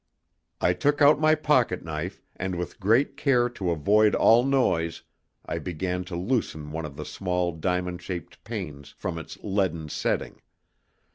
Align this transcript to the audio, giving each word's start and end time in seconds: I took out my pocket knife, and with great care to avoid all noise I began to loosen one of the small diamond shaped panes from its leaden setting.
I 0.59 0.73
took 0.73 0.99
out 0.99 1.19
my 1.19 1.35
pocket 1.35 1.85
knife, 1.85 2.23
and 2.35 2.55
with 2.55 2.79
great 2.79 3.15
care 3.17 3.47
to 3.49 3.69
avoid 3.69 4.15
all 4.15 4.43
noise 4.43 5.03
I 5.45 5.59
began 5.59 6.03
to 6.05 6.15
loosen 6.15 6.71
one 6.71 6.87
of 6.87 6.95
the 6.95 7.05
small 7.05 7.51
diamond 7.51 8.01
shaped 8.01 8.43
panes 8.43 8.95
from 8.97 9.19
its 9.19 9.37
leaden 9.43 9.89
setting. 9.89 10.41